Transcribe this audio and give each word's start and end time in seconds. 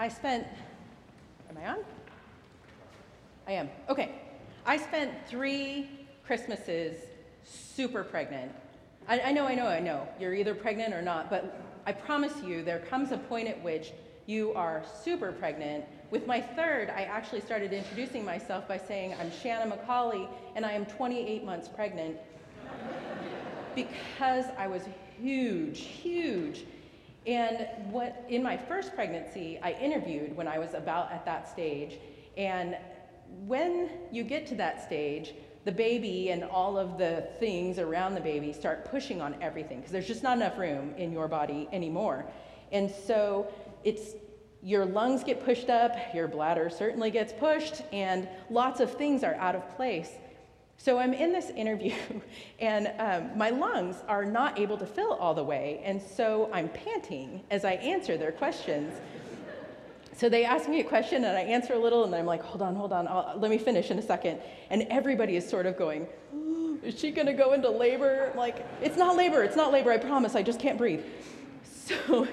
I 0.00 0.06
spent, 0.08 0.46
am 1.50 1.58
I 1.58 1.70
on? 1.70 1.78
I 3.48 3.52
am. 3.52 3.68
Okay. 3.88 4.12
I 4.64 4.76
spent 4.76 5.12
three 5.26 5.90
Christmases 6.24 6.98
super 7.42 8.04
pregnant. 8.04 8.52
I, 9.08 9.20
I 9.20 9.32
know, 9.32 9.44
I 9.44 9.56
know, 9.56 9.66
I 9.66 9.80
know. 9.80 10.06
You're 10.20 10.34
either 10.34 10.54
pregnant 10.54 10.94
or 10.94 11.02
not, 11.02 11.28
but 11.28 11.60
I 11.84 11.90
promise 11.90 12.32
you, 12.46 12.62
there 12.62 12.78
comes 12.78 13.10
a 13.10 13.18
point 13.18 13.48
at 13.48 13.60
which 13.64 13.90
you 14.26 14.52
are 14.54 14.84
super 15.02 15.32
pregnant. 15.32 15.84
With 16.12 16.28
my 16.28 16.40
third, 16.40 16.90
I 16.90 17.02
actually 17.02 17.40
started 17.40 17.72
introducing 17.72 18.24
myself 18.24 18.68
by 18.68 18.78
saying, 18.78 19.16
I'm 19.18 19.32
Shana 19.32 19.68
McCauley, 19.68 20.28
and 20.54 20.64
I 20.64 20.72
am 20.72 20.86
28 20.86 21.42
months 21.44 21.66
pregnant. 21.66 22.16
because 23.74 24.44
I 24.56 24.68
was 24.68 24.82
huge, 25.20 25.80
huge. 25.80 26.66
And 27.26 27.66
what, 27.90 28.24
in 28.28 28.42
my 28.42 28.56
first 28.56 28.94
pregnancy, 28.94 29.58
I 29.62 29.72
interviewed 29.72 30.36
when 30.36 30.48
I 30.48 30.58
was 30.58 30.74
about 30.74 31.12
at 31.12 31.24
that 31.26 31.48
stage. 31.48 31.98
And 32.36 32.76
when 33.46 33.90
you 34.10 34.24
get 34.24 34.46
to 34.48 34.54
that 34.56 34.84
stage, 34.84 35.34
the 35.64 35.72
baby 35.72 36.30
and 36.30 36.44
all 36.44 36.78
of 36.78 36.96
the 36.96 37.28
things 37.38 37.78
around 37.78 38.14
the 38.14 38.20
baby 38.20 38.52
start 38.52 38.86
pushing 38.86 39.20
on 39.20 39.36
everything 39.42 39.78
because 39.78 39.92
there's 39.92 40.06
just 40.06 40.22
not 40.22 40.36
enough 40.36 40.56
room 40.56 40.94
in 40.96 41.12
your 41.12 41.28
body 41.28 41.68
anymore. 41.72 42.24
And 42.72 42.90
so 42.90 43.52
it's 43.84 44.14
your 44.62 44.84
lungs 44.86 45.22
get 45.22 45.44
pushed 45.44 45.68
up, 45.68 45.94
your 46.14 46.26
bladder 46.26 46.68
certainly 46.70 47.10
gets 47.10 47.32
pushed, 47.32 47.82
and 47.92 48.28
lots 48.50 48.80
of 48.80 48.92
things 48.94 49.22
are 49.22 49.34
out 49.34 49.54
of 49.54 49.68
place. 49.76 50.10
So 50.80 50.98
I'm 50.98 51.12
in 51.12 51.32
this 51.32 51.50
interview, 51.50 51.92
and 52.60 52.92
um, 52.98 53.36
my 53.36 53.50
lungs 53.50 53.96
are 54.06 54.24
not 54.24 54.58
able 54.58 54.78
to 54.78 54.86
fill 54.86 55.14
all 55.14 55.34
the 55.34 55.42
way, 55.42 55.82
and 55.84 56.00
so 56.00 56.48
I'm 56.52 56.68
panting 56.68 57.42
as 57.50 57.64
I 57.64 57.72
answer 57.72 58.16
their 58.16 58.30
questions. 58.30 58.94
So 60.16 60.28
they 60.28 60.44
ask 60.44 60.68
me 60.68 60.80
a 60.80 60.84
question, 60.84 61.24
and 61.24 61.36
I 61.36 61.42
answer 61.42 61.74
a 61.74 61.78
little, 61.78 62.04
and 62.04 62.14
I'm 62.14 62.26
like, 62.26 62.42
hold 62.42 62.62
on, 62.62 62.76
hold 62.76 62.92
on, 62.92 63.08
I'll, 63.08 63.34
let 63.38 63.50
me 63.50 63.58
finish 63.58 63.90
in 63.90 63.98
a 63.98 64.02
second. 64.02 64.40
And 64.70 64.86
everybody 64.88 65.36
is 65.36 65.48
sort 65.48 65.66
of 65.66 65.76
going, 65.76 66.06
is 66.84 66.98
she 66.98 67.10
gonna 67.10 67.34
go 67.34 67.54
into 67.54 67.68
labor? 67.68 68.32
Like, 68.36 68.64
it's 68.80 68.96
not 68.96 69.16
labor, 69.16 69.42
it's 69.42 69.56
not 69.56 69.72
labor, 69.72 69.90
I 69.90 69.98
promise, 69.98 70.36
I 70.36 70.42
just 70.42 70.60
can't 70.60 70.78
breathe. 70.78 71.04
So, 71.64 72.28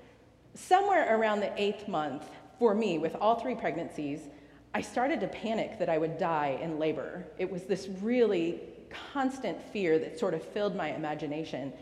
somewhere 0.54 1.18
around 1.18 1.40
the 1.40 1.52
eighth 1.60 1.88
month, 1.88 2.28
for 2.58 2.74
me, 2.74 2.98
with 2.98 3.16
all 3.20 3.40
three 3.40 3.54
pregnancies, 3.54 4.20
I 4.74 4.80
started 4.80 5.20
to 5.20 5.28
panic 5.28 5.78
that 5.78 5.88
I 5.88 5.98
would 5.98 6.18
die 6.18 6.58
in 6.60 6.78
labor. 6.78 7.24
It 7.38 7.50
was 7.50 7.64
this 7.64 7.88
really 8.02 8.60
constant 9.12 9.60
fear 9.72 9.98
that 9.98 10.18
sort 10.18 10.34
of 10.34 10.42
filled 10.42 10.76
my 10.76 10.90
imagination. 10.94 11.72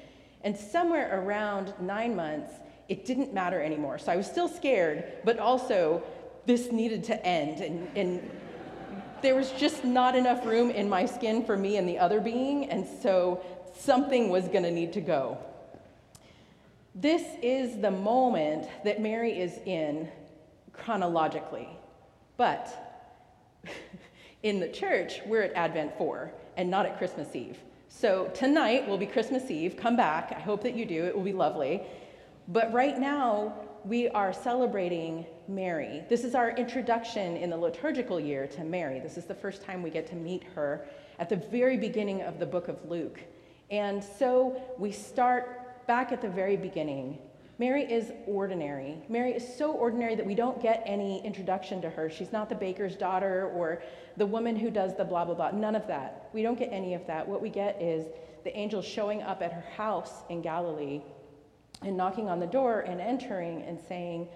And 0.42 0.56
somewhere 0.56 1.20
around 1.20 1.74
nine 1.80 2.14
months, 2.14 2.52
it 2.88 3.04
didn't 3.04 3.32
matter 3.32 3.62
anymore. 3.62 3.98
So 3.98 4.12
I 4.12 4.16
was 4.16 4.26
still 4.26 4.48
scared, 4.48 5.04
but 5.24 5.38
also 5.38 6.02
this 6.46 6.70
needed 6.70 7.04
to 7.04 7.26
end. 7.26 7.60
And, 7.60 7.88
and 7.96 8.30
there 9.22 9.34
was 9.34 9.50
just 9.52 9.84
not 9.84 10.14
enough 10.14 10.44
room 10.44 10.70
in 10.70 10.88
my 10.88 11.06
skin 11.06 11.44
for 11.44 11.56
me 11.56 11.78
and 11.78 11.88
the 11.88 11.98
other 11.98 12.20
being, 12.20 12.68
and 12.70 12.86
so 13.02 13.42
something 13.74 14.28
was 14.28 14.48
going 14.48 14.64
to 14.64 14.70
need 14.70 14.92
to 14.92 15.00
go. 15.00 15.38
This 16.94 17.22
is 17.42 17.80
the 17.80 17.90
moment 17.90 18.68
that 18.84 19.00
Mary 19.00 19.40
is 19.40 19.58
in 19.64 20.10
chronologically. 20.74 21.68
But 22.36 23.60
in 24.42 24.60
the 24.60 24.68
church, 24.68 25.20
we're 25.26 25.42
at 25.42 25.52
Advent 25.54 25.96
4 25.96 26.32
and 26.56 26.70
not 26.70 26.86
at 26.86 26.98
Christmas 26.98 27.34
Eve. 27.34 27.58
So 27.88 28.30
tonight 28.34 28.88
will 28.88 28.98
be 28.98 29.06
Christmas 29.06 29.50
Eve. 29.50 29.76
Come 29.76 29.96
back. 29.96 30.32
I 30.36 30.40
hope 30.40 30.62
that 30.62 30.74
you 30.74 30.84
do. 30.84 31.04
It 31.04 31.14
will 31.14 31.22
be 31.22 31.32
lovely. 31.32 31.82
But 32.48 32.72
right 32.72 32.98
now, 32.98 33.54
we 33.84 34.08
are 34.08 34.32
celebrating 34.32 35.26
Mary. 35.46 36.02
This 36.08 36.24
is 36.24 36.34
our 36.34 36.50
introduction 36.56 37.36
in 37.36 37.50
the 37.50 37.56
liturgical 37.56 38.18
year 38.18 38.46
to 38.48 38.64
Mary. 38.64 38.98
This 38.98 39.16
is 39.16 39.26
the 39.26 39.34
first 39.34 39.62
time 39.62 39.82
we 39.82 39.90
get 39.90 40.06
to 40.08 40.16
meet 40.16 40.42
her 40.54 40.86
at 41.18 41.28
the 41.28 41.36
very 41.36 41.76
beginning 41.76 42.22
of 42.22 42.38
the 42.38 42.46
book 42.46 42.68
of 42.68 42.78
Luke. 42.88 43.20
And 43.70 44.02
so 44.02 44.60
we 44.78 44.90
start 44.90 45.86
back 45.86 46.12
at 46.12 46.20
the 46.20 46.28
very 46.28 46.56
beginning 46.56 47.18
Mary 47.58 47.84
is 47.84 48.12
ordinary. 48.26 48.96
Mary 49.08 49.32
is 49.32 49.56
so 49.56 49.72
ordinary 49.72 50.16
that 50.16 50.26
we 50.26 50.34
don't 50.34 50.60
get 50.60 50.82
any 50.86 51.24
introduction 51.24 51.80
to 51.82 51.88
her. 51.88 52.10
She's 52.10 52.32
not 52.32 52.48
the 52.48 52.54
baker's 52.54 52.96
daughter 52.96 53.50
or 53.54 53.82
the 54.16 54.26
woman 54.26 54.56
who 54.56 54.70
does 54.70 54.96
the 54.96 55.04
blah, 55.04 55.24
blah, 55.24 55.34
blah. 55.34 55.50
None 55.52 55.76
of 55.76 55.86
that. 55.86 56.30
We 56.32 56.42
don't 56.42 56.58
get 56.58 56.72
any 56.72 56.94
of 56.94 57.06
that. 57.06 57.26
What 57.26 57.40
we 57.40 57.50
get 57.50 57.80
is 57.80 58.06
the 58.42 58.56
angel 58.56 58.82
showing 58.82 59.22
up 59.22 59.40
at 59.40 59.52
her 59.52 59.64
house 59.76 60.22
in 60.28 60.42
Galilee 60.42 61.00
and 61.82 61.96
knocking 61.96 62.28
on 62.28 62.40
the 62.40 62.46
door 62.46 62.80
and 62.80 63.00
entering 63.00 63.62
and 63.62 63.78
saying, 63.80 64.28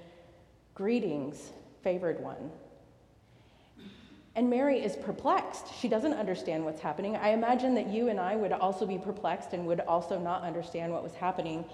Greetings, 0.75 1.53
favored 1.83 2.21
one. 2.21 2.53
And 4.37 4.49
Mary 4.49 4.79
is 4.79 4.95
perplexed. 4.95 5.75
She 5.81 5.89
doesn't 5.89 6.13
understand 6.13 6.65
what's 6.65 6.81
happening. 6.81 7.17
I 7.17 7.31
imagine 7.31 7.75
that 7.75 7.89
you 7.89 8.09
and 8.09 8.21
I 8.21 8.37
would 8.37 8.53
also 8.53 8.87
be 8.87 8.97
perplexed 8.97 9.53
and 9.53 9.67
would 9.67 9.81
also 9.81 10.21
not 10.21 10.43
understand 10.43 10.93
what 10.93 11.03
was 11.03 11.15
happening. 11.15 11.65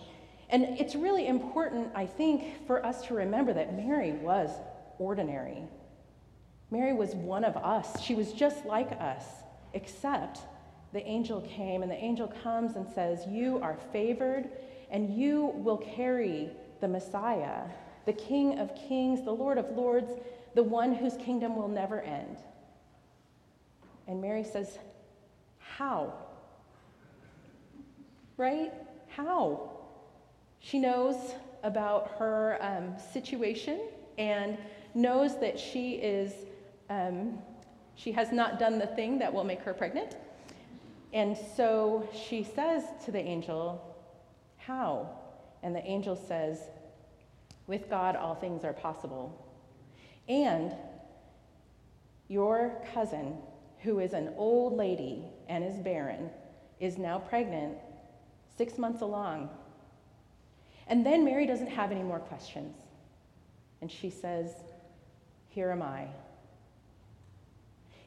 And 0.55 0.79
it's 0.79 0.95
really 0.95 1.27
important, 1.27 1.89
I 1.97 2.07
think, 2.07 2.65
for 2.69 2.87
us 2.87 3.05
to 3.07 3.15
remember 3.15 3.53
that 3.55 3.75
Mary 3.75 4.13
was 4.13 4.51
ordinary. 5.01 5.65
Mary 6.71 6.93
was 6.93 7.13
one 7.17 7.43
of 7.43 7.57
us. 7.57 8.01
She 8.01 8.15
was 8.15 8.33
just 8.33 8.65
like 8.65 8.93
us, 9.01 9.25
except 9.73 10.39
the 10.93 11.05
angel 11.05 11.41
came, 11.41 11.83
and 11.83 11.91
the 11.91 11.97
angel 11.97 12.33
comes 12.45 12.77
and 12.77 12.87
says, 12.89 13.27
You 13.27 13.59
are 13.65 13.77
favored, 13.93 14.49
and 14.93 15.13
you 15.19 15.47
will 15.57 15.79
carry 15.79 16.51
the 16.81 16.87
Messiah, 16.87 17.63
the 18.07 18.13
King 18.13 18.61
of 18.61 18.73
kings, 18.77 19.25
the 19.25 19.33
Lord 19.33 19.59
of 19.59 19.69
lords, 19.71 20.13
the 20.55 20.63
one 20.63 20.95
whose 20.95 21.17
kingdom 21.17 21.57
will 21.57 21.67
never 21.67 22.01
end. 22.01 22.37
And 24.07 24.21
Mary 24.21 24.45
says, 24.45 24.79
How? 25.59 26.15
Right? 28.37 28.73
How? 29.09 29.75
She 30.65 30.79
knows 30.79 31.35
about 31.63 32.13
her 32.19 32.57
um, 32.63 32.95
situation 33.13 33.83
and 34.17 34.57
knows 34.95 35.39
that 35.41 35.61
she 35.61 35.97
is, 35.97 36.33
um, 36.89 37.39
she 37.97 38.13
has 38.13 38.33
not 38.33 38.59
done 38.59 38.79
the 38.79 38.87
thing 38.87 39.19
that 39.19 39.33
will 39.33 39.45
make 39.45 39.61
her 39.61 39.75
pregnant. 39.75 40.17
And 41.13 41.37
so 41.37 42.09
she 42.15 42.43
says 42.43 42.83
to 43.05 43.13
the 43.13 43.19
angel, 43.19 43.95
How? 44.57 45.11
And 45.63 45.77
the 45.77 45.85
angel 45.85 46.17
says, 46.17 46.61
With 47.67 47.91
God, 47.91 48.17
all 48.17 48.35
things 48.35 48.65
are 48.65 48.73
possible. 48.73 49.47
And 50.31 50.73
your 52.29 52.83
cousin, 52.95 53.37
who 53.81 53.99
is 53.99 54.15
an 54.15 54.33
old 54.39 54.79
lady 54.79 55.27
and 55.47 55.63
is 55.63 55.77
barren, 55.77 56.31
is 56.81 56.97
now 56.97 57.19
pregnant, 57.19 57.77
six 58.57 58.79
months 58.79 59.03
along 59.03 59.51
and 60.87 61.05
then 61.05 61.25
Mary 61.25 61.47
doesn't 61.47 61.69
have 61.69 61.91
any 61.91 62.03
more 62.03 62.19
questions. 62.19 62.77
And 63.81 63.91
she 63.91 64.11
says, 64.11 64.51
Here 65.49 65.71
am 65.71 65.83
I. 65.83 66.09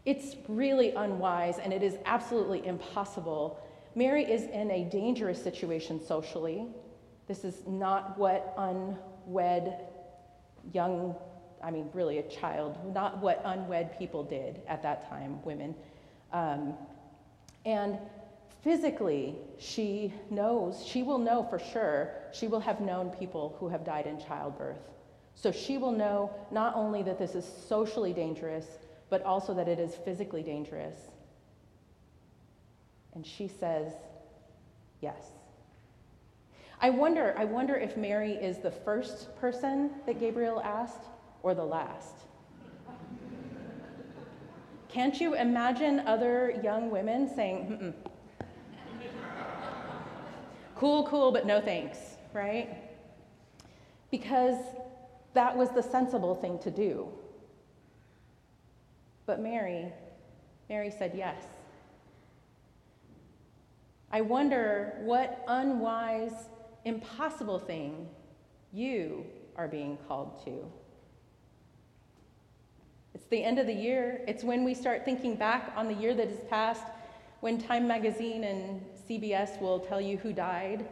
It's 0.05 0.35
really 0.47 0.91
unwise 0.91 1.59
and 1.59 1.73
it 1.73 1.83
is 1.83 1.97
absolutely 2.05 2.65
impossible. 2.65 3.59
Mary 3.93 4.23
is 4.23 4.43
in 4.43 4.71
a 4.71 4.85
dangerous 4.85 5.41
situation 5.43 5.99
socially. 6.03 6.65
This 7.27 7.43
is 7.43 7.63
not 7.67 8.17
what 8.17 8.53
unwed 8.57 9.75
young, 10.73 11.13
I 11.61 11.71
mean, 11.71 11.89
really 11.93 12.19
a 12.19 12.23
child, 12.29 12.77
not 12.93 13.17
what 13.17 13.41
unwed 13.43 13.97
people 13.97 14.23
did 14.23 14.61
at 14.67 14.81
that 14.83 15.09
time, 15.09 15.43
women. 15.43 15.75
Um, 16.31 16.75
and 17.65 17.97
Physically, 18.67 19.33
she 19.57 20.13
knows, 20.29 20.85
she 20.85 21.01
will 21.01 21.19
know 21.19 21.41
for 21.49 21.57
sure, 21.57 22.11
she 22.33 22.49
will 22.49 22.59
have 22.59 22.81
known 22.81 23.09
people 23.11 23.55
who 23.61 23.69
have 23.69 23.85
died 23.85 24.05
in 24.05 24.19
childbirth. 24.19 24.81
So 25.35 25.53
she 25.53 25.77
will 25.77 25.93
know 25.93 26.35
not 26.51 26.75
only 26.75 27.01
that 27.03 27.17
this 27.17 27.33
is 27.33 27.45
socially 27.45 28.11
dangerous, 28.11 28.65
but 29.09 29.23
also 29.23 29.53
that 29.53 29.69
it 29.69 29.79
is 29.79 29.95
physically 29.95 30.43
dangerous. 30.43 30.97
And 33.15 33.25
she 33.25 33.47
says, 33.47 33.93
yes. 34.99 35.27
I 36.81 36.89
wonder, 36.89 37.35
I 37.37 37.45
wonder 37.45 37.75
if 37.77 37.95
Mary 37.95 38.33
is 38.33 38.57
the 38.57 38.71
first 38.71 39.33
person 39.39 39.91
that 40.05 40.19
Gabriel 40.19 40.59
asked 40.59 41.05
or 41.41 41.53
the 41.53 41.63
last. 41.63 42.15
Can't 44.89 45.21
you 45.21 45.35
imagine 45.35 46.01
other 46.01 46.59
young 46.61 46.89
women 46.91 47.33
saying, 47.33 47.93
cool, 50.77 51.07
cool, 51.07 51.31
but 51.31 51.45
no 51.45 51.59
thanks, 51.61 51.97
right? 52.33 52.69
Because 54.11 54.57
that 55.33 55.55
was 55.55 55.69
the 55.71 55.83
sensible 55.83 56.35
thing 56.35 56.59
to 56.59 56.71
do. 56.71 57.07
But 59.25 59.39
Mary, 59.39 59.91
Mary 60.69 60.89
said 60.89 61.13
yes. 61.15 61.43
I 64.11 64.21
wonder 64.21 64.99
what 65.01 65.43
unwise, 65.47 66.31
impossible 66.85 67.59
thing 67.59 68.07
you 68.71 69.25
are 69.57 69.67
being 69.67 69.97
called 70.07 70.43
to 70.45 70.65
It's 73.13 73.25
the 73.25 73.43
end 73.43 73.59
of 73.59 73.65
the 73.65 73.73
year. 73.73 74.21
It's 74.27 74.43
when 74.43 74.63
we 74.63 74.73
start 74.73 75.03
thinking 75.03 75.35
back 75.35 75.73
on 75.75 75.87
the 75.87 75.93
year 75.95 76.13
that 76.13 76.29
has 76.29 76.39
passed, 76.49 76.83
when 77.41 77.59
Time 77.59 77.87
Magazine 77.87 78.43
and 78.43 78.81
CBS 79.09 79.59
will 79.61 79.79
tell 79.79 80.01
you 80.01 80.17
who 80.17 80.33
died. 80.33 80.87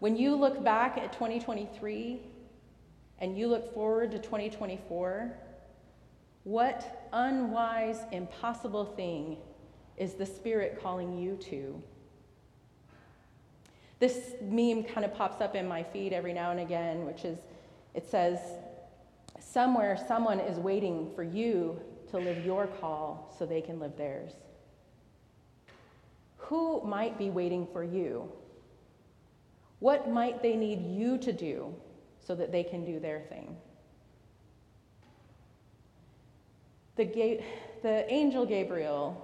When 0.00 0.16
you 0.16 0.34
look 0.34 0.64
back 0.64 0.98
at 0.98 1.12
2023 1.12 2.20
and 3.18 3.38
you 3.38 3.46
look 3.46 3.72
forward 3.74 4.10
to 4.12 4.18
2024, 4.18 5.32
what 6.44 7.08
unwise, 7.12 8.00
impossible 8.10 8.84
thing 8.84 9.36
is 9.96 10.14
the 10.14 10.26
Spirit 10.26 10.80
calling 10.82 11.16
you 11.16 11.36
to? 11.36 11.80
This 14.00 14.34
meme 14.40 14.82
kind 14.82 15.04
of 15.04 15.14
pops 15.14 15.40
up 15.40 15.54
in 15.54 15.68
my 15.68 15.84
feed 15.84 16.12
every 16.12 16.32
now 16.32 16.50
and 16.50 16.58
again, 16.58 17.06
which 17.06 17.24
is 17.24 17.38
it 17.94 18.08
says, 18.10 18.38
Somewhere, 19.38 19.98
someone 20.08 20.40
is 20.40 20.58
waiting 20.58 21.10
for 21.14 21.22
you 21.22 21.78
to 22.10 22.18
live 22.18 22.44
your 22.44 22.66
call 22.66 23.32
so 23.38 23.44
they 23.44 23.60
can 23.60 23.78
live 23.78 23.96
theirs. 23.96 24.32
Who 26.52 26.82
might 26.84 27.16
be 27.16 27.30
waiting 27.30 27.66
for 27.72 27.82
you? 27.82 28.30
What 29.78 30.10
might 30.10 30.42
they 30.42 30.54
need 30.54 30.84
you 30.84 31.16
to 31.16 31.32
do 31.32 31.74
so 32.20 32.34
that 32.34 32.52
they 32.52 32.62
can 32.62 32.84
do 32.84 33.00
their 33.00 33.20
thing? 33.20 33.56
The, 36.96 37.06
ga- 37.06 37.42
the 37.80 38.12
angel 38.12 38.44
Gabriel 38.44 39.16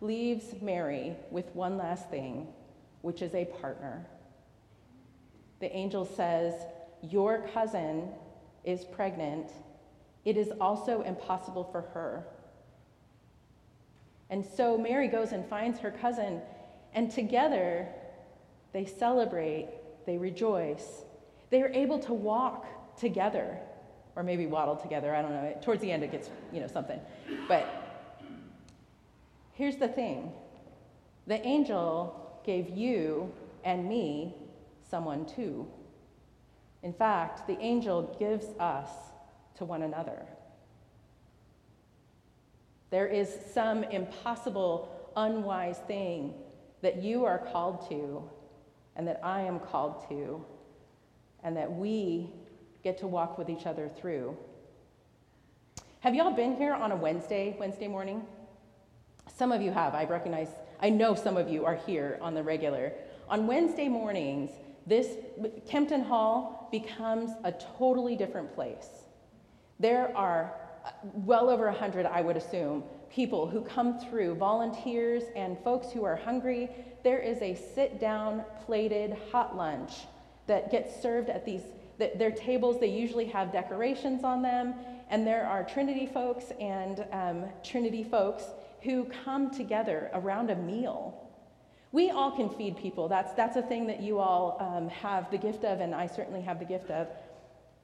leaves 0.00 0.46
Mary 0.60 1.14
with 1.30 1.46
one 1.54 1.76
last 1.76 2.10
thing, 2.10 2.48
which 3.02 3.22
is 3.22 3.32
a 3.32 3.44
partner. 3.44 4.04
The 5.60 5.72
angel 5.76 6.04
says, 6.04 6.54
Your 7.02 7.46
cousin 7.54 8.08
is 8.64 8.84
pregnant. 8.84 9.52
It 10.24 10.36
is 10.36 10.50
also 10.60 11.02
impossible 11.02 11.68
for 11.70 11.82
her. 11.82 12.26
And 14.30 14.44
so 14.44 14.76
Mary 14.76 15.08
goes 15.08 15.32
and 15.32 15.46
finds 15.46 15.78
her 15.80 15.90
cousin, 15.90 16.40
and 16.94 17.10
together 17.10 17.88
they 18.72 18.84
celebrate, 18.84 19.68
they 20.04 20.18
rejoice. 20.18 21.04
They 21.50 21.62
are 21.62 21.68
able 21.68 21.98
to 22.00 22.12
walk 22.12 22.66
together, 22.98 23.58
or 24.16 24.22
maybe 24.22 24.46
waddle 24.46 24.76
together, 24.76 25.14
I 25.14 25.22
don't 25.22 25.30
know. 25.30 25.56
Towards 25.62 25.80
the 25.80 25.92
end, 25.92 26.02
it 26.02 26.10
gets, 26.10 26.30
you 26.52 26.60
know, 26.60 26.66
something. 26.66 27.00
But 27.48 27.66
here's 29.52 29.76
the 29.76 29.88
thing 29.88 30.32
the 31.26 31.44
angel 31.46 32.40
gave 32.44 32.70
you 32.70 33.32
and 33.64 33.88
me 33.88 34.34
someone 34.88 35.26
too. 35.26 35.66
In 36.82 36.92
fact, 36.92 37.46
the 37.46 37.58
angel 37.58 38.16
gives 38.18 38.46
us 38.60 38.90
to 39.56 39.64
one 39.64 39.82
another. 39.82 40.22
There 42.90 43.06
is 43.06 43.34
some 43.52 43.84
impossible, 43.84 45.10
unwise 45.16 45.78
thing 45.86 46.34
that 46.82 47.02
you 47.02 47.24
are 47.24 47.38
called 47.38 47.88
to, 47.88 48.22
and 48.94 49.06
that 49.08 49.20
I 49.22 49.40
am 49.42 49.58
called 49.58 50.08
to, 50.08 50.44
and 51.42 51.56
that 51.56 51.72
we 51.72 52.30
get 52.84 52.98
to 52.98 53.06
walk 53.06 53.38
with 53.38 53.50
each 53.50 53.66
other 53.66 53.88
through. 53.88 54.36
Have 56.00 56.14
y'all 56.14 56.30
been 56.30 56.56
here 56.56 56.74
on 56.74 56.92
a 56.92 56.96
Wednesday, 56.96 57.56
Wednesday 57.58 57.88
morning? 57.88 58.22
Some 59.34 59.50
of 59.50 59.60
you 59.60 59.72
have. 59.72 59.94
I 59.94 60.04
recognize, 60.04 60.48
I 60.80 60.90
know 60.90 61.14
some 61.14 61.36
of 61.36 61.48
you 61.48 61.64
are 61.64 61.74
here 61.74 62.18
on 62.22 62.34
the 62.34 62.42
regular. 62.42 62.92
On 63.28 63.46
Wednesday 63.46 63.88
mornings, 63.88 64.50
this 64.86 65.16
Kempton 65.68 66.02
Hall 66.02 66.68
becomes 66.70 67.32
a 67.42 67.50
totally 67.50 68.14
different 68.14 68.54
place. 68.54 68.88
There 69.80 70.16
are 70.16 70.54
well 71.02 71.50
over 71.50 71.66
100, 71.66 72.06
I 72.06 72.20
would 72.20 72.36
assume, 72.36 72.84
people 73.10 73.48
who 73.48 73.62
come 73.62 73.98
through, 73.98 74.34
volunteers 74.34 75.24
and 75.34 75.58
folks 75.60 75.90
who 75.90 76.04
are 76.04 76.16
hungry. 76.16 76.68
There 77.02 77.18
is 77.18 77.40
a 77.42 77.54
sit 77.54 78.00
down, 78.00 78.44
plated 78.64 79.16
hot 79.30 79.56
lunch 79.56 79.92
that 80.46 80.70
gets 80.70 81.00
served 81.00 81.30
at 81.30 81.44
these 81.44 81.62
their 81.98 82.30
tables. 82.30 82.78
They 82.78 82.88
usually 82.88 83.24
have 83.26 83.52
decorations 83.52 84.22
on 84.22 84.42
them, 84.42 84.74
and 85.08 85.26
there 85.26 85.46
are 85.46 85.64
Trinity 85.64 86.06
folks 86.06 86.52
and 86.60 87.06
um, 87.10 87.44
Trinity 87.64 88.04
folks 88.04 88.44
who 88.82 89.04
come 89.24 89.50
together 89.50 90.10
around 90.12 90.50
a 90.50 90.56
meal. 90.56 91.22
We 91.92 92.10
all 92.10 92.30
can 92.30 92.50
feed 92.50 92.76
people. 92.76 93.08
That's, 93.08 93.32
that's 93.32 93.56
a 93.56 93.62
thing 93.62 93.86
that 93.86 94.02
you 94.02 94.18
all 94.18 94.58
um, 94.60 94.90
have 94.90 95.30
the 95.30 95.38
gift 95.38 95.64
of, 95.64 95.80
and 95.80 95.94
I 95.94 96.06
certainly 96.06 96.42
have 96.42 96.58
the 96.58 96.66
gift 96.66 96.90
of. 96.90 97.08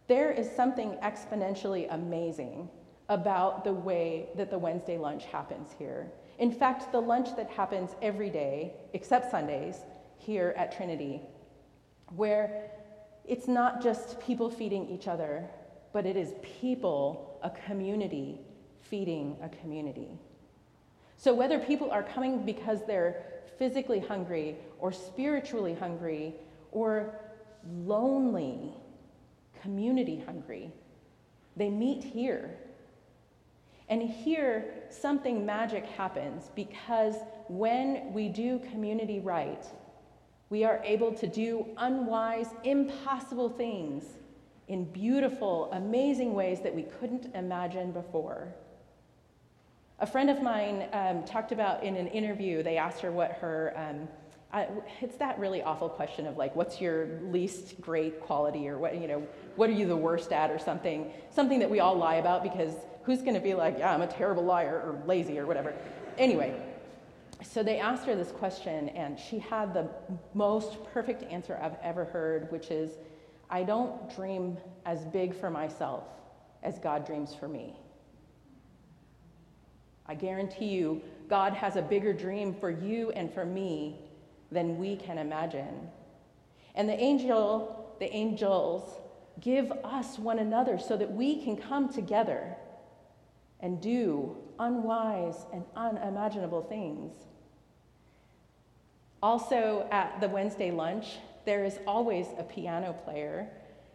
There 0.09 0.31
is 0.31 0.51
something 0.55 0.99
exponentially 1.03 1.87
amazing 1.91 2.69
about 3.13 3.63
the 3.63 3.73
way 3.73 4.31
that 4.37 4.51
the 4.51 4.59
Wednesday 4.59 4.97
lunch 4.97 5.27
happens 5.27 5.69
here. 5.79 6.11
In 6.39 6.51
fact, 6.51 6.91
the 6.93 7.01
lunch 7.01 7.37
that 7.37 7.51
happens 7.51 7.91
every 8.01 8.31
day, 8.31 8.73
except 8.95 9.31
Sundays, 9.31 9.77
here 10.17 10.55
at 10.57 10.75
Trinity, 10.75 11.21
where 12.17 12.71
it's 13.27 13.47
not 13.47 13.83
just 13.83 14.19
people 14.21 14.49
feeding 14.49 14.89
each 14.89 15.09
other, 15.09 15.45
but 15.93 16.07
it 16.07 16.17
is 16.17 16.33
people, 16.61 17.39
a 17.43 17.51
community, 17.51 18.41
feeding 18.81 19.37
a 19.43 19.49
community. 19.51 20.09
So 21.19 21.35
whether 21.35 21.59
people 21.59 21.91
are 21.91 22.03
coming 22.03 22.47
because 22.47 22.79
they're 22.87 23.27
physically 23.59 24.01
hungry 24.01 24.57
or 24.79 24.91
spiritually 24.91 25.75
hungry 25.75 26.35
or 26.71 27.15
lonely, 27.85 28.73
community 29.61 30.23
hungry, 30.25 30.73
they 31.57 31.69
meet 31.69 32.03
here 32.03 32.57
and 33.93 34.01
here, 34.01 34.73
something 34.89 35.45
magic 35.45 35.85
happens 35.85 36.51
because 36.57 37.15
when 37.49 38.11
we 38.15 38.31
do 38.31 38.59
community 38.71 39.21
right, 39.21 39.67
we 40.49 40.65
are 40.65 40.81
able 40.83 41.13
to 41.13 41.27
do 41.27 41.67
unwise, 41.77 42.47
impossible 42.65 43.51
things 43.51 44.05
in 44.67 44.87
beautiful, 44.87 45.71
amazing 45.73 46.33
ways 46.33 46.63
that 46.63 46.75
we 46.75 46.85
couldn't 46.85 47.35
imagine 47.35 47.93
before. 47.93 48.55
A 49.99 50.07
friend 50.07 50.31
of 50.31 50.41
mine 50.41 50.89
um, 50.95 51.23
talked 51.25 51.53
about 51.53 51.85
in 51.85 51.95
an 51.97 52.07
interview, 52.07 52.63
they 52.63 52.79
asked 52.79 53.03
her 53.03 53.13
what 53.13 53.33
her, 53.43 53.75
um, 53.77 54.09
I, 54.55 54.69
it's 55.03 55.19
that 55.19 55.39
really 55.39 55.63
awful 55.63 55.91
question 55.91 56.27
of 56.27 56.39
like, 56.39 56.57
what's 56.57 56.81
your 56.81 57.21
least 57.25 57.79
great 57.79 58.23
quality 58.23 58.71
or 58.71 58.79
what, 58.79 58.99
you 58.99 59.07
know, 59.07 59.27
what 59.57 59.69
are 59.69 59.75
you 59.75 59.87
the 59.87 59.95
worst 59.95 60.33
at 60.33 60.51
or 60.51 60.59
something, 60.59 61.13
something 61.29 61.59
that 61.59 61.69
we 61.69 61.81
all 61.81 61.95
lie 61.95 62.15
about 62.15 62.43
because 62.43 62.73
who's 63.05 63.23
going 63.23 63.35
to 63.35 63.41
be 63.41 63.55
like, 63.55 63.79
yeah, 63.79 63.93
I'm 63.93 64.03
a 64.03 64.07
terrible 64.07 64.45
liar 64.45 64.83
or 64.85 65.03
lazy 65.07 65.39
or 65.39 65.47
whatever? 65.47 65.75
Anyway, 66.19 66.55
so 67.43 67.63
they 67.63 67.79
asked 67.79 68.07
her 68.07 68.15
this 68.15 68.31
question, 68.31 68.89
and 68.91 69.19
she 69.19 69.39
had 69.39 69.75
the 69.75 69.89
most 70.35 70.83
perfect 70.93 71.25
answer 71.25 71.59
I've 71.61 71.77
ever 71.83 72.05
heard, 72.05 72.51
which 72.53 72.71
is, 72.71 72.93
I 73.51 73.65
don't 73.65 74.15
dream 74.15 74.57
as 74.87 75.05
big 75.07 75.35
for 75.35 75.51
myself 75.51 76.05
as 76.63 76.79
God 76.79 77.05
dreams 77.07 77.35
for 77.35 77.49
me. 77.49 77.75
I 80.07 80.15
guarantee 80.15 80.67
you, 80.67 81.03
God 81.29 81.53
has 81.55 81.77
a 81.77 81.83
bigger 81.83 82.13
dream 82.13 82.55
for 82.55 82.71
you 82.71 83.11
and 83.13 83.33
for 83.33 83.45
me 83.45 83.97
than 84.51 84.79
we 84.79 84.97
can 84.97 85.19
imagine. 85.19 85.89
And 86.75 86.89
the 86.89 86.99
angel, 86.99 87.95
the 87.99 88.13
angels 88.15 89.01
give 89.41 89.73
us 89.85 90.19
one 90.19 90.39
another 90.39 90.79
so 90.79 90.97
that 90.97 91.11
we 91.11 91.43
can 91.43 91.57
come 91.57 91.93
together 91.93 92.57
and 93.63 93.81
do 93.81 94.37
unwise 94.59 95.47
and 95.53 95.65
unimaginable 95.77 96.63
things. 96.63 97.13
Also, 99.23 99.87
at 99.93 100.21
the 100.21 100.29
Wednesday 100.29 100.73
lunch, 100.73 101.19
there 101.45 101.65
is 101.65 101.79
always 101.87 102.27
a 102.39 102.43
piano 102.43 102.93
player. 102.93 103.49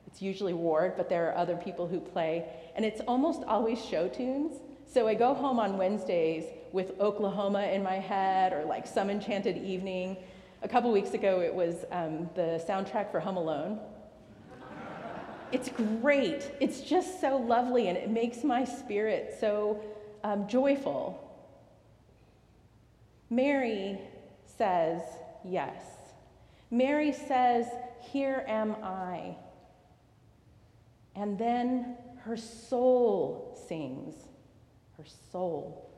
It's 0.07 0.21
usually 0.21 0.53
Ward, 0.53 0.93
but 0.95 1.09
there 1.09 1.29
are 1.29 1.37
other 1.37 1.57
people 1.57 1.85
who 1.85 1.99
play, 1.99 2.45
and 2.75 2.85
it's 2.85 3.01
almost 3.07 3.43
always 3.43 3.83
show 3.83 4.07
tunes. 4.07 4.57
So 4.85 5.05
I 5.07 5.15
go 5.15 5.33
home 5.33 5.59
on 5.59 5.77
Wednesdays 5.77 6.45
with 6.71 6.97
Oklahoma 7.01 7.63
in 7.63 7.83
my 7.83 7.95
head 7.95 8.53
or 8.53 8.63
like 8.63 8.87
Some 8.87 9.09
Enchanted 9.09 9.57
Evening. 9.57 10.15
A 10.61 10.67
couple 10.67 10.91
weeks 10.91 11.13
ago, 11.13 11.41
it 11.41 11.53
was 11.53 11.85
um, 11.91 12.29
the 12.35 12.63
soundtrack 12.67 13.11
for 13.11 13.19
Home 13.19 13.37
Alone. 13.37 13.79
It's 15.51 15.69
great. 15.69 16.51
It's 16.59 16.81
just 16.81 17.21
so 17.21 17.37
lovely, 17.37 17.87
and 17.87 17.97
it 17.97 18.09
makes 18.09 18.43
my 18.43 18.65
spirit 18.65 19.35
so 19.39 19.81
um, 20.23 20.47
joyful. 20.47 21.23
Mary 23.29 23.99
says, 24.45 25.01
Yes. 25.45 25.83
Mary 26.69 27.13
says, 27.13 27.67
Here 28.01 28.43
am 28.47 28.75
I. 28.83 29.35
And 31.15 31.37
then 31.37 31.95
her 32.25 32.37
soul 32.37 33.57
sings. 33.67 34.15
Her 34.97 35.05
soul. 35.31 35.89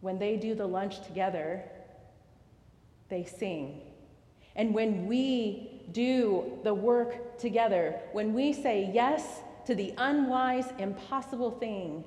When 0.00 0.18
they 0.18 0.36
do 0.36 0.54
the 0.54 0.66
lunch 0.66 1.04
together, 1.06 1.62
they 3.08 3.24
sing. 3.24 3.80
And 4.56 4.74
when 4.74 5.06
we 5.06 5.71
do 5.90 6.58
the 6.62 6.74
work 6.74 7.38
together, 7.38 7.98
when 8.12 8.32
we 8.34 8.52
say 8.52 8.90
yes 8.92 9.40
to 9.66 9.74
the 9.74 9.94
unwise, 9.98 10.72
impossible 10.78 11.50
thing, 11.50 12.04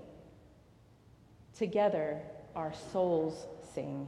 together 1.58 2.22
our 2.55 2.74
souls 2.91 3.48
sing. 3.74 4.08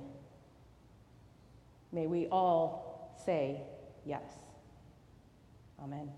May 1.92 2.08
we 2.08 2.28
all 2.28 3.16
say 3.26 3.62
yes. 4.06 4.24
Amen. 5.82 6.12